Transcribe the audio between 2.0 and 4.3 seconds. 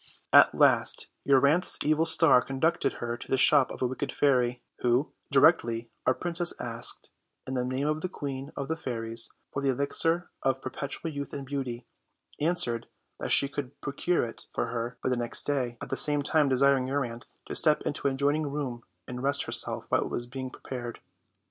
star conducted her to the shop of a wicked